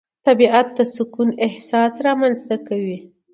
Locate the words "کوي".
2.67-2.97